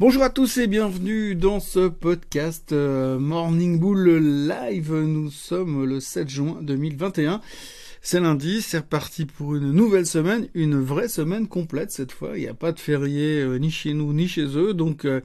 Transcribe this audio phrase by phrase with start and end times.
[0.00, 4.90] Bonjour à tous et bienvenue dans ce podcast euh, Morning Bull Live.
[4.94, 7.42] Nous sommes le 7 juin 2021.
[8.00, 12.30] C'est lundi, c'est reparti pour une nouvelle semaine, une vraie semaine complète cette fois.
[12.36, 15.20] Il n'y a pas de férié euh, ni chez nous ni chez eux, donc euh,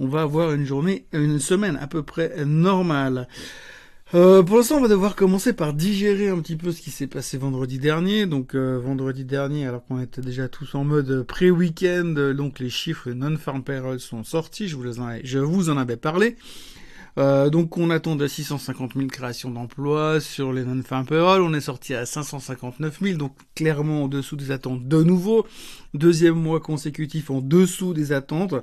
[0.00, 3.28] on va avoir une journée, une semaine à peu près normale.
[4.14, 7.06] Euh, pour l'instant, on va devoir commencer par digérer un petit peu ce qui s'est
[7.06, 8.24] passé vendredi dernier.
[8.24, 13.10] Donc euh, vendredi dernier, alors qu'on était déjà tous en mode pré-week-end, donc les chiffres
[13.10, 14.66] non-farm payroll sont sortis.
[14.66, 14.84] Je vous,
[15.24, 16.36] je vous en avais parlé.
[17.18, 21.42] Euh, donc on attend de 650 000 créations d'emplois sur les non-farm payroll.
[21.42, 25.46] On est sorti à 559 000, donc clairement en dessous des attentes de nouveau.
[25.94, 28.54] Deuxième mois consécutif en dessous des attentes.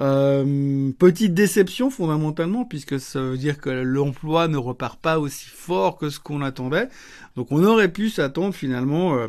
[0.00, 5.96] Euh, petite déception fondamentalement, puisque ça veut dire que l'emploi ne repart pas aussi fort
[5.96, 6.88] que ce qu'on attendait.
[7.36, 9.16] Donc on aurait pu s'attendre finalement...
[9.16, 9.28] Euh,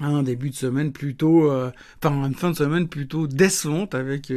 [0.00, 1.70] un début de semaine plutôt, euh,
[2.02, 4.32] enfin une fin de semaine plutôt décevante avec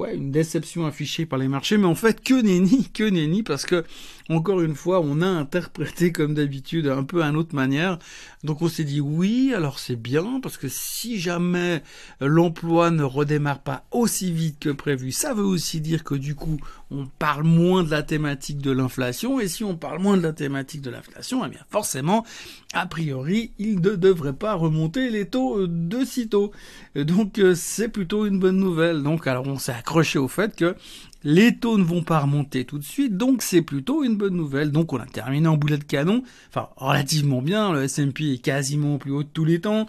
[0.00, 3.66] ouais, une déception affichée par les marchés, mais en fait, que nenni, que nenni, parce
[3.66, 3.84] que,
[4.28, 7.98] encore une fois, on a interprété comme d'habitude un peu à une autre manière.
[8.42, 11.82] Donc on s'est dit oui, alors c'est bien, parce que si jamais
[12.20, 16.58] l'emploi ne redémarre pas aussi vite que prévu, ça veut aussi dire que du coup,
[16.90, 20.32] on parle moins de la thématique de l'inflation, et si on parle moins de la
[20.32, 22.24] thématique de l'inflation, eh bien forcément,
[22.72, 26.50] a priori, il ne devrait pas remonter les taux de sitôt.
[26.94, 29.02] Donc euh, c'est plutôt une bonne nouvelle.
[29.02, 30.74] Donc alors on s'est accroché au fait que
[31.22, 34.70] les taux ne vont pas remonter tout de suite, donc c'est plutôt une bonne nouvelle.
[34.70, 38.94] Donc on a terminé en boulet de canon, enfin relativement bien, le S&P est quasiment
[38.94, 39.86] au plus haut de tous les temps,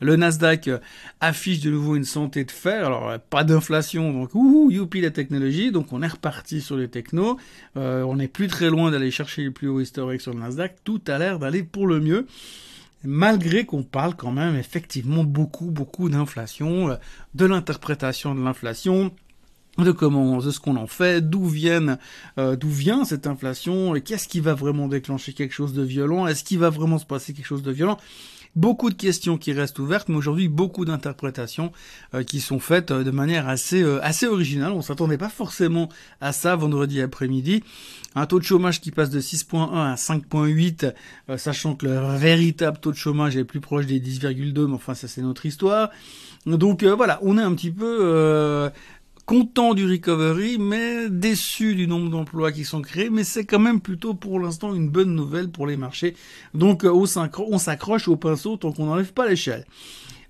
[0.00, 0.78] le Nasdaq euh,
[1.20, 5.10] affiche de nouveau une santé de fer, alors euh, pas d'inflation, donc ouh, youpi la
[5.10, 7.38] technologie, donc on est reparti sur les technos,
[7.76, 10.78] euh, on n'est plus très loin d'aller chercher les plus hauts historiques sur le Nasdaq,
[10.82, 12.26] tout a l'air d'aller pour le mieux
[13.04, 16.98] malgré qu'on parle quand même effectivement beaucoup, beaucoup d'inflation,
[17.34, 19.12] de l'interprétation de l'inflation,
[19.78, 21.98] de comment, de ce qu'on en fait, d'où viennent,
[22.38, 26.26] euh, d'où vient cette inflation, et qu'est-ce qui va vraiment déclencher quelque chose de violent,
[26.26, 27.98] est-ce qu'il va vraiment se passer quelque chose de violent?
[28.54, 31.72] Beaucoup de questions qui restent ouvertes, mais aujourd'hui beaucoup d'interprétations
[32.14, 34.72] euh, qui sont faites euh, de manière assez assez originale.
[34.72, 35.88] On s'attendait pas forcément
[36.20, 37.64] à ça vendredi après-midi.
[38.14, 40.92] Un taux de chômage qui passe de 6.1 à 5.8,
[41.38, 45.08] sachant que le véritable taux de chômage est plus proche des 10,2, mais enfin ça
[45.08, 45.88] c'est notre histoire.
[46.44, 48.70] Donc voilà, on est un petit peu
[49.26, 53.80] content du recovery, mais déçu du nombre d'emplois qui sont créés, mais c'est quand même
[53.80, 56.14] plutôt pour l'instant une bonne nouvelle pour les marchés.
[56.54, 59.64] Donc euh, on s'accroche au pinceau tant qu'on n'enlève pas l'échelle.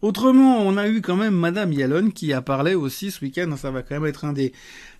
[0.03, 3.55] Autrement, on a eu quand même Madame Yellen qui a parlé aussi ce week-end.
[3.57, 4.53] Ça va quand même être un des,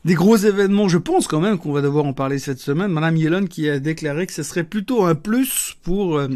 [0.05, 0.89] des gros événements.
[0.89, 2.93] Je pense quand même qu'on va devoir en parler cette semaine.
[2.93, 6.29] Madame Yellen qui a déclaré que ce serait plutôt un plus pour euh,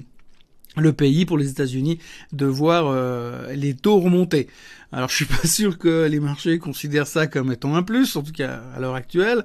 [0.77, 1.99] le pays, pour les États-Unis,
[2.33, 4.49] de voir euh, les taux remonter.
[4.93, 8.23] Alors je suis pas sûr que les marchés considèrent ça comme étant un plus, en
[8.23, 9.45] tout cas à l'heure actuelle.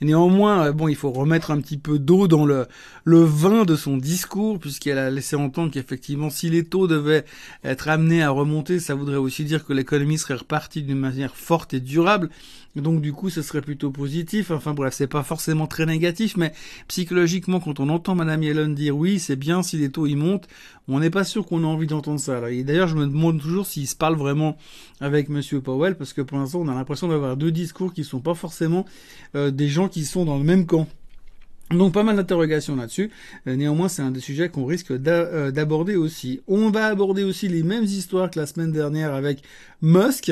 [0.00, 2.66] néanmoins, euh, bon, il faut remettre un petit peu d'eau dans le,
[3.04, 7.24] le vin de son discours, puisqu'elle a laissé entendre qu'effectivement, si les taux devaient
[7.64, 11.74] être amenés à remonter, ça voudrait aussi dire que l'économie serait repartie d'une manière forte
[11.74, 12.30] et durable.
[12.76, 14.50] Donc du coup, ce serait plutôt positif.
[14.50, 16.52] Enfin bref, c'est pas forcément très négatif, mais
[16.88, 20.46] psychologiquement, quand on entend Madame Yellen dire oui, c'est bien si les taux y montent,
[20.88, 22.50] on n'est pas sûr qu'on a envie d'entendre ça.
[22.50, 24.56] Et d'ailleurs, je me demande toujours s'il se parle vraiment
[25.00, 28.20] avec Monsieur Powell, parce que pour l'instant, on a l'impression d'avoir deux discours qui sont
[28.20, 28.84] pas forcément
[29.34, 30.86] euh, des gens qui sont dans le même camp.
[31.72, 33.10] Donc pas mal d'interrogations là-dessus.
[33.48, 36.40] Euh, néanmoins, c'est un des sujets qu'on risque euh, d'aborder aussi.
[36.46, 39.42] On va aborder aussi les mêmes histoires que la semaine dernière avec
[39.82, 40.30] Musk.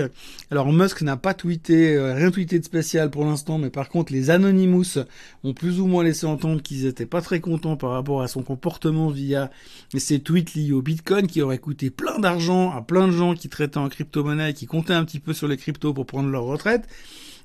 [0.52, 4.12] Alors Musk n'a pas tweeté, euh, rien tweeté de spécial pour l'instant, mais par contre
[4.12, 5.00] les Anonymous
[5.42, 8.44] ont plus ou moins laissé entendre qu'ils étaient pas très contents par rapport à son
[8.44, 9.50] comportement via
[9.96, 13.48] ces tweets liés au Bitcoin qui auraient coûté plein d'argent à plein de gens qui
[13.48, 16.86] traitaient en crypto-monnaie qui comptaient un petit peu sur les cryptos pour prendre leur retraite.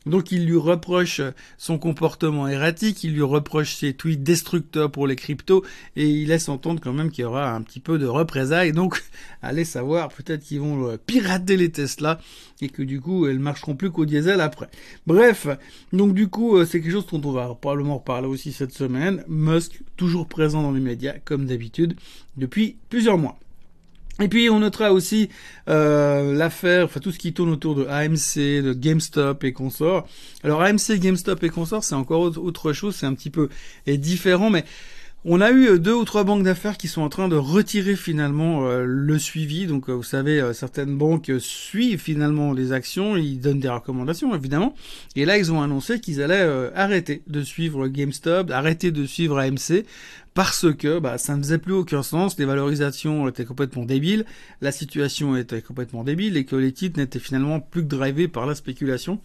[0.05, 1.21] Donc il lui reproche
[1.57, 5.63] son comportement erratique, il lui reproche ses tweets destructeurs pour les cryptos
[5.95, 8.71] et il laisse entendre quand même qu'il y aura un petit peu de représailles.
[8.71, 9.03] Donc
[9.41, 12.19] allez savoir, peut-être qu'ils vont euh, pirater les Tesla
[12.61, 14.69] et que du coup elles marcheront plus qu'au diesel après.
[15.05, 15.47] Bref,
[15.91, 19.23] donc du coup euh, c'est quelque chose dont on va probablement reparler aussi cette semaine.
[19.27, 21.95] Musk toujours présent dans les médias comme d'habitude
[22.37, 23.37] depuis plusieurs mois.
[24.21, 25.29] Et puis on notera aussi
[25.69, 30.07] euh, l'affaire, enfin tout ce qui tourne autour de AMC, de GameStop et consorts.
[30.43, 33.49] Alors AMC, GameStop et consorts, c'est encore autre chose, c'est un petit peu
[33.87, 34.65] différent, mais
[35.25, 37.95] on a eu euh, deux ou trois banques d'affaires qui sont en train de retirer
[37.95, 39.67] finalement euh, le suivi.
[39.67, 44.73] Donc, euh, vous savez, certaines banques suivent finalement les actions, ils donnent des recommandations évidemment.
[45.15, 49.85] Et là, ils ont annoncé qu'ils allaient arrêter de suivre GameStop, arrêter de suivre AMC,
[50.33, 52.37] parce que bah, ça ne faisait plus aucun sens.
[52.39, 54.25] Les valorisations étaient complètement débiles,
[54.61, 58.45] la situation était complètement débile et que les titres n'étaient finalement plus que drivés par
[58.45, 59.19] la spéculation.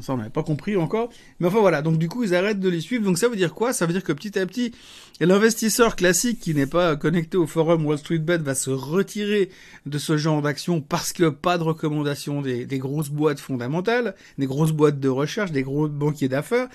[0.00, 1.08] Ça, on n'avait pas compris encore.
[1.40, 3.04] Mais enfin voilà, donc du coup, ils arrêtent de les suivre.
[3.04, 3.72] Donc ça veut dire quoi?
[3.72, 4.72] Ça veut dire que petit à petit,
[5.20, 9.48] l'investisseur classique qui n'est pas connecté au forum Wall Street Bet va se retirer
[9.86, 14.46] de ce genre d'action parce que pas de recommandation des, des grosses boîtes fondamentales, des
[14.46, 16.68] grosses boîtes de recherche, des gros banquiers d'affaires.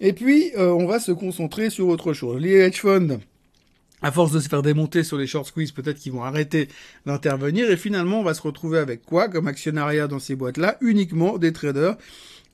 [0.00, 2.40] Et puis, euh, on va se concentrer sur autre chose.
[2.40, 3.18] Les hedge funds,
[4.02, 6.68] à force de se faire démonter sur les short squeeze, peut-être qu'ils vont arrêter
[7.06, 7.70] d'intervenir.
[7.70, 9.28] Et finalement, on va se retrouver avec quoi?
[9.28, 11.96] Comme actionnariat dans ces boîtes-là Uniquement des traders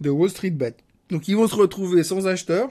[0.01, 0.77] de Wall Street Bet.
[1.11, 2.71] Donc ils vont se retrouver sans acheteurs,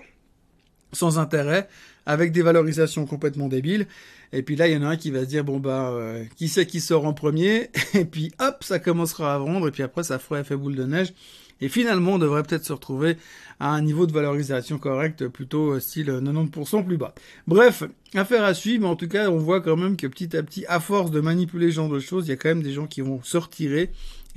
[0.93, 1.67] sans intérêt,
[2.05, 3.87] avec des valorisations complètement débiles.
[4.33, 6.23] Et puis là, il y en a un qui va se dire, bon bah, euh,
[6.35, 7.69] qui c'est qui sort en premier?
[7.93, 10.83] Et puis hop, ça commencera à vendre, et puis après, ça fera effet boule de
[10.83, 11.13] neige.
[11.59, 13.17] Et finalement, on devrait peut-être se retrouver
[13.59, 17.15] à un niveau de valorisation correct, plutôt euh, style 90% plus bas.
[17.47, 17.83] Bref,
[18.13, 20.65] affaire à suivre, mais en tout cas, on voit quand même que petit à petit,
[20.67, 22.85] à force de manipuler ce genre de choses, il y a quand même des gens
[22.85, 23.37] qui vont se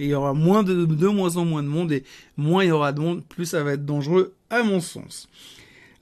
[0.05, 2.05] il y aura moins de, moins en moins de monde, et
[2.37, 5.29] moins il y aura de monde, plus ça va être dangereux, à mon sens.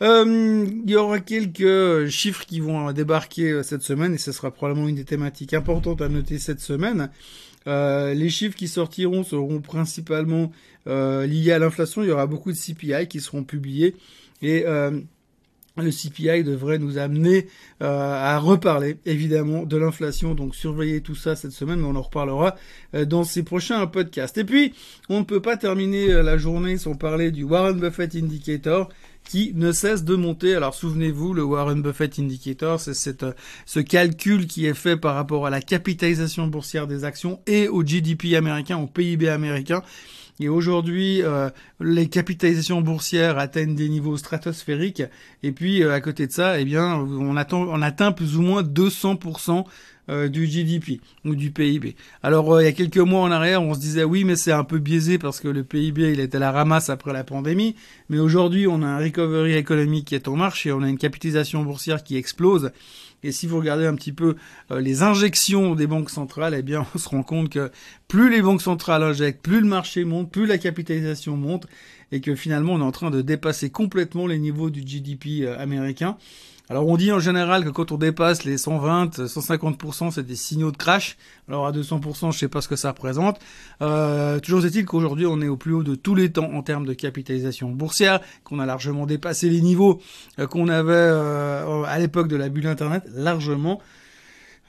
[0.01, 4.53] Euh, il y aura quelques chiffres qui vont débarquer euh, cette semaine et ce sera
[4.53, 7.11] probablement une des thématiques importantes à noter cette semaine.
[7.67, 10.53] Euh, les chiffres qui sortiront seront principalement
[10.87, 12.03] liés à l'inflation.
[12.03, 13.95] Il y aura beaucoup de CPI qui seront publiés
[14.41, 14.65] et
[15.83, 17.47] le CPI devrait nous amener
[17.81, 20.35] à reparler évidemment de l'inflation.
[20.35, 22.57] Donc surveillez tout ça cette semaine, mais on en reparlera
[23.07, 24.39] dans ces prochains podcasts.
[24.39, 24.75] Et puis,
[25.09, 28.89] on ne peut pas terminer la journée sans parler du Warren Buffett Indicator
[29.29, 30.55] qui ne cesse de monter.
[30.55, 33.33] Alors souvenez-vous, le Warren Buffett Indicator, c'est euh,
[33.67, 37.83] ce calcul qui est fait par rapport à la capitalisation boursière des actions et au
[37.83, 39.83] GDP américain, au PIB américain.
[40.41, 41.51] Et aujourd'hui, euh,
[41.81, 45.03] les capitalisations boursières atteignent des niveaux stratosphériques.
[45.43, 48.43] Et puis, euh, à côté de ça, eh bien, on, attend, on atteint plus ou
[48.43, 49.65] moins 200%
[50.11, 51.95] euh, du GDP ou du PIB.
[52.23, 54.53] Alors euh, il y a quelques mois en arrière, on se disait oui, mais c'est
[54.53, 57.77] un peu biaisé parce que le PIB il était à la ramasse après la pandémie.
[58.09, 60.97] Mais aujourd'hui, on a un recovery économique qui est en marche et on a une
[60.97, 62.71] capitalisation boursière qui explose.
[63.23, 64.37] Et si vous regardez un petit peu
[64.71, 67.71] euh, les injections des banques centrales, eh bien, on se rend compte que
[68.09, 71.67] plus les banques centrales injectent, plus le marché monte, plus la capitalisation monte,
[72.11, 76.17] et que finalement, on est en train de dépasser complètement les niveaux du GDP américain.
[76.71, 80.71] Alors on dit en général que quand on dépasse les 120, 150%, c'est des signaux
[80.71, 81.17] de crash.
[81.49, 83.41] Alors à 200%, je sais pas ce que ça représente.
[83.81, 86.85] Euh, toujours est-il qu'aujourd'hui on est au plus haut de tous les temps en termes
[86.85, 90.03] de capitalisation boursière, qu'on a largement dépassé les niveaux
[90.39, 93.81] euh, qu'on avait euh, à l'époque de la bulle Internet, largement.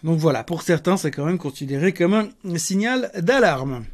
[0.04, 3.86] Donc voilà, pour certains, c'est quand même considéré comme un signal d'alarme.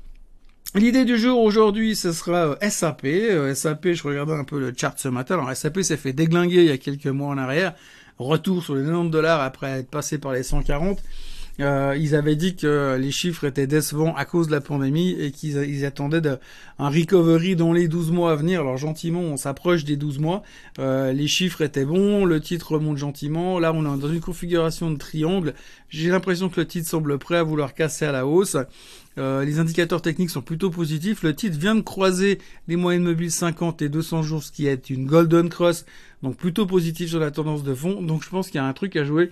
[0.75, 3.07] L'idée du jour aujourd'hui, ce sera SAP.
[3.53, 5.35] SAP, je regardais un peu le chart ce matin.
[5.35, 7.73] Alors SAP s'est fait déglinguer il y a quelques mois en arrière.
[8.19, 11.01] Retour sur les 90 dollars après être passé par les 140.
[11.61, 15.31] Euh, ils avaient dit que les chiffres étaient décevants à cause de la pandémie et
[15.31, 16.21] qu'ils attendaient
[16.79, 18.61] un recovery dans les 12 mois à venir.
[18.61, 20.43] Alors gentiment, on s'approche des 12 mois.
[20.79, 23.59] Euh, les chiffres étaient bons, le titre remonte gentiment.
[23.59, 25.53] Là, on est dans une configuration de triangle.
[25.89, 28.57] J'ai l'impression que le titre semble prêt à vouloir casser à la hausse.
[29.17, 31.23] Euh, les indicateurs techniques sont plutôt positifs.
[31.23, 34.89] Le titre vient de croiser les moyennes mobiles 50 et 200 jours, ce qui est
[34.89, 35.85] une golden cross,
[36.21, 38.01] donc plutôt positif sur la tendance de fond.
[38.01, 39.31] Donc je pense qu'il y a un truc à jouer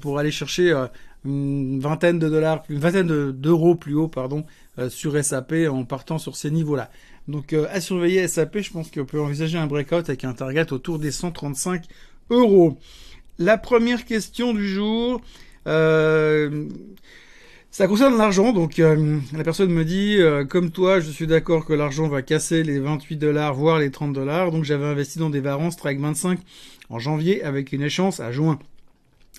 [0.00, 0.86] pour aller chercher euh,
[1.24, 4.44] une vingtaine de dollars, une vingtaine d'euros plus haut, pardon,
[4.88, 6.90] sur SAP en partant sur ces niveaux-là.
[7.28, 10.98] Donc à surveiller SAP, je pense qu'on peut envisager un breakout avec un target autour
[10.98, 11.84] des 135
[12.30, 12.78] euros.
[13.38, 15.20] La première question du jour.
[15.66, 16.68] Euh,
[17.70, 21.64] ça concerne l'argent, donc euh, la personne me dit, euh, comme toi, je suis d'accord
[21.64, 25.30] que l'argent va casser les 28 dollars, voire les 30 dollars, donc j'avais investi dans
[25.30, 26.38] des varans Strike 25
[26.90, 28.58] en janvier avec une échéance à juin.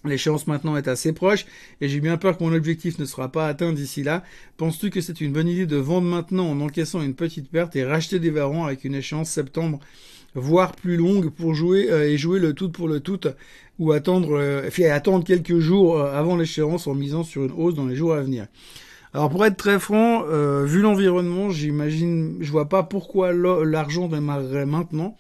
[0.06, 1.46] L'échéance maintenant est assez proche
[1.80, 4.24] et j'ai bien peur que mon objectif ne sera pas atteint d'ici là.
[4.58, 7.86] Penses-tu que c'est une bonne idée de vendre maintenant en encaissant une petite perte et
[7.86, 9.80] racheter des varans avec une échéance septembre
[10.36, 13.22] voire plus longue pour jouer euh, et jouer le tout pour le tout
[13.80, 17.86] ou attendre euh, attendre quelques jours euh, avant l'échéance en misant sur une hausse dans
[17.86, 18.48] les jours à venir?
[19.14, 20.24] Alors pour être très franc,
[20.64, 25.16] vu l'environnement, j'imagine, je vois pas pourquoi l'argent démarrerait maintenant.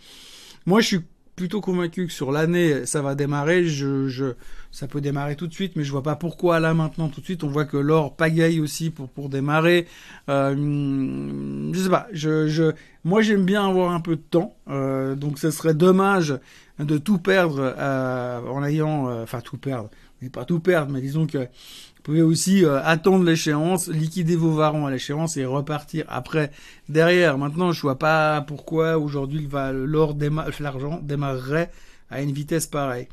[0.65, 0.99] Moi, je suis
[1.35, 3.65] plutôt convaincu que sur l'année, ça va démarrer.
[3.65, 4.33] Je,
[4.73, 7.25] ça peut démarrer tout de suite, mais je vois pas pourquoi là maintenant tout de
[7.25, 7.43] suite.
[7.43, 9.85] On voit que l'or pagaille aussi pour pour démarrer.
[10.29, 12.07] Euh, je sais pas.
[12.11, 12.71] Je, je,
[13.03, 16.39] moi j'aime bien avoir un peu de temps, euh, donc ce serait dommage
[16.79, 19.91] de tout perdre euh, en ayant, euh, enfin tout perdre.
[20.23, 24.53] Mais pas tout perdre, mais disons que vous pouvez aussi euh, attendre l'échéance, liquider vos
[24.53, 26.49] varons à l'échéance et repartir après
[26.89, 27.37] derrière.
[27.37, 30.17] Maintenant, je vois pas pourquoi aujourd'hui l'or
[30.59, 31.69] l'argent démarrerait
[32.09, 33.07] à une vitesse pareille.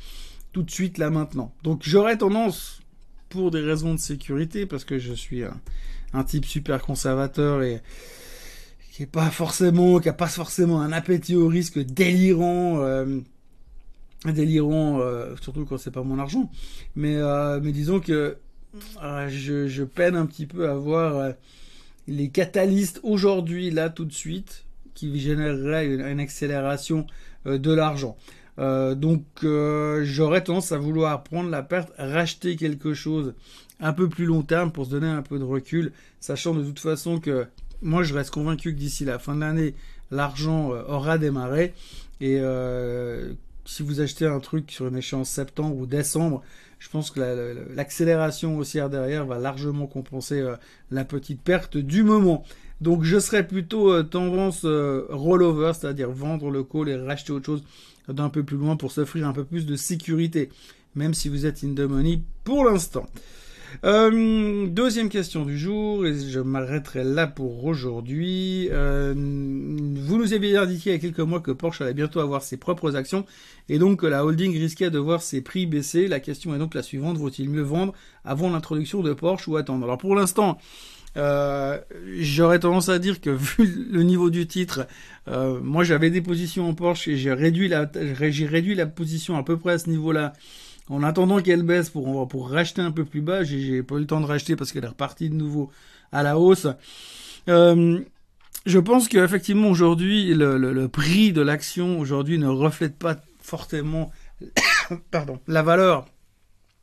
[0.52, 1.52] Tout de suite là maintenant.
[1.62, 2.80] Donc j'aurais tendance,
[3.30, 5.42] pour des raisons de sécurité, parce que je suis
[6.12, 7.80] un, type super conservateur et
[8.90, 13.21] qui est pas forcément, qui a pas forcément un appétit au risque délirant, euh,
[14.25, 16.50] délirant, euh, surtout quand c'est pas mon argent.
[16.97, 18.37] Mais, euh, mais disons que
[19.00, 21.33] je, peine un petit peu à voir
[22.09, 24.64] les catalystes aujourd'hui, là, tout de suite,
[24.95, 27.07] qui généreraient une accélération
[27.47, 28.16] de l'argent.
[28.61, 33.35] Donc j'aurais tendance à vouloir prendre la perte, racheter quelque chose
[33.81, 36.81] un peu plus long terme pour se donner un peu de recul, sachant de toute
[36.81, 37.47] façon que
[37.83, 39.75] moi, je reste convaincu que d'ici la fin de l'année,
[40.11, 41.73] l'argent euh, aura démarré.
[42.21, 43.33] Et euh,
[43.64, 46.43] si vous achetez un truc sur une échéance septembre ou décembre,
[46.79, 47.21] je pense que
[47.75, 50.57] l'accélération haussière derrière va largement compenser euh,
[50.90, 52.45] la petite perte du moment.
[52.81, 57.64] Donc je serais plutôt tendance rollover, c'est-à-dire vendre le call et racheter autre chose
[58.12, 60.50] d'un peu plus loin pour s'offrir un peu plus de sécurité,
[60.95, 63.07] même si vous êtes in the money pour l'instant.
[63.85, 68.69] Euh, deuxième question du jour, et je m'arrêterai là pour aujourd'hui.
[68.71, 72.43] Euh, vous nous aviez indiqué il y a quelques mois que Porsche allait bientôt avoir
[72.43, 73.25] ses propres actions,
[73.69, 76.09] et donc que la holding risquait de voir ses prix baisser.
[76.09, 77.93] La question est donc la suivante, vaut-il mieux vendre
[78.25, 79.85] avant l'introduction de Porsche ou attendre?
[79.85, 80.59] Alors pour l'instant,
[81.17, 81.79] euh,
[82.19, 84.87] j'aurais tendance à dire que vu le niveau du titre,
[85.29, 87.90] euh, moi j'avais des positions en Porsche et j'ai réduit la,
[88.31, 90.33] j'ai réduit la position à peu près à ce niveau-là
[90.88, 94.07] en attendant qu'elle baisse pour, pour racheter un peu plus bas, j'ai pas eu le
[94.07, 95.71] temps de racheter parce qu'elle est repartie de nouveau
[96.12, 96.67] à la hausse.
[97.49, 98.00] Euh,
[98.67, 104.11] je pense qu'effectivement aujourd'hui, le, le, prix de l'action aujourd'hui ne reflète pas fortement
[105.11, 106.07] pardon, la valeur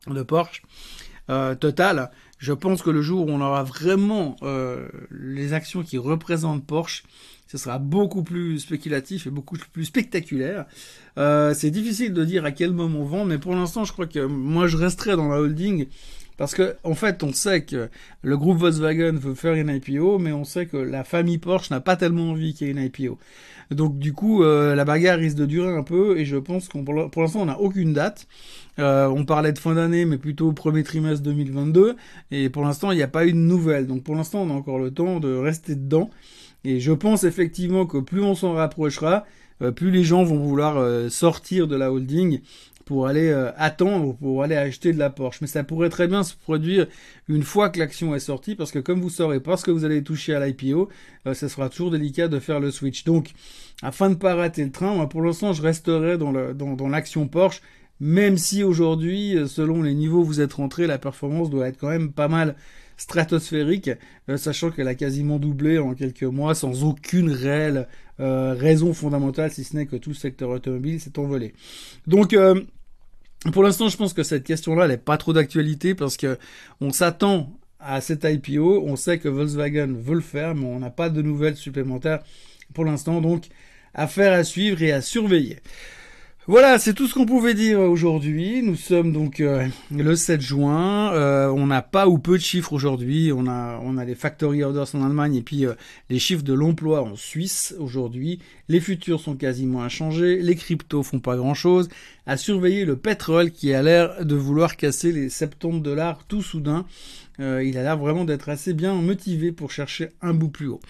[0.08, 0.64] de Porsche
[1.30, 2.12] euh, totale.
[2.38, 7.04] Je pense que le jour où on aura vraiment euh, les actions qui représentent Porsche,
[7.48, 10.66] ce sera beaucoup plus spéculatif et beaucoup plus spectaculaire.
[11.18, 14.06] Euh, c'est difficile de dire à quel moment on vend, mais pour l'instant, je crois
[14.06, 15.88] que moi, je resterai dans la holding
[16.38, 17.90] parce que, en fait, on sait que
[18.22, 21.80] le groupe Volkswagen veut faire une IPO, mais on sait que la famille Porsche n'a
[21.80, 23.18] pas tellement envie qu'il y ait une IPO.
[23.72, 26.84] Donc, du coup, euh, la bagarre risque de durer un peu, et je pense qu'on,
[26.84, 28.28] pour l'instant, on n'a aucune date.
[28.80, 31.96] Euh, on parlait de fin d'année, mais plutôt premier trimestre 2022,
[32.32, 33.88] et pour l'instant, il n'y a pas eu de nouvelles.
[33.88, 36.12] Donc, pour l'instant, on a encore le temps de rester dedans.
[36.64, 39.26] Et je pense effectivement que plus on s'en rapprochera,
[39.64, 42.42] euh, plus les gens vont vouloir sortir de la holding
[42.88, 45.42] pour aller euh, attendre, pour aller acheter de la Porsche.
[45.42, 46.88] Mais ça pourrait très bien se produire
[47.28, 49.86] une fois que l'action est sortie, parce que comme vous saurez pas ce que vous
[49.86, 50.90] allez toucher à l'IPO,
[51.34, 53.04] ça sera toujours délicat de faire le switch.
[53.04, 53.32] Donc,
[53.82, 57.28] afin de ne pas rater le train, moi, pour l'instant, je resterai dans l'action dans,
[57.28, 57.62] Porsche,
[58.00, 61.90] même si aujourd'hui, selon les niveaux où vous êtes rentré, la performance doit être quand
[61.90, 62.56] même pas mal
[62.98, 63.92] stratosphérique,
[64.30, 67.88] euh, sachant qu'elle a quasiment doublé en quelques mois sans aucune réelle
[68.20, 71.54] euh, raison fondamentale, si ce n'est que tout le secteur automobile s'est envolé.
[72.08, 72.62] Donc euh,
[73.54, 76.38] pour l'instant, je pense que cette question-là, n'est pas trop d'actualité parce que
[76.82, 78.84] on s'attend à cette IPO.
[78.86, 82.20] On sait que Volkswagen veut le faire, mais on n'a pas de nouvelles supplémentaires
[82.74, 83.22] pour l'instant.
[83.22, 83.46] Donc,
[83.94, 85.60] affaire à suivre et à surveiller.
[86.50, 88.62] Voilà, c'est tout ce qu'on pouvait dire aujourd'hui.
[88.62, 91.12] Nous sommes donc euh, le 7 juin.
[91.12, 93.34] Euh, on n'a pas ou peu de chiffres aujourd'hui.
[93.36, 95.74] On a on a les factory orders en Allemagne et puis euh,
[96.10, 98.40] les chiffres de l'emploi en Suisse aujourd'hui.
[98.70, 100.38] Les futurs sont quasiment inchangés.
[100.38, 101.90] Les cryptos font pas grand chose.
[102.26, 106.86] À surveiller le pétrole qui a l'air de vouloir casser les 70 dollars tout soudain.
[107.40, 110.82] Il a l'air vraiment d'être assez bien motivé pour chercher un bout plus haut.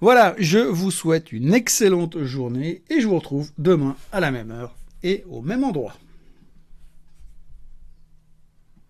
[0.00, 4.50] Voilà, je vous souhaite une excellente journée et je vous retrouve demain à la même
[4.50, 5.94] heure et au même endroit.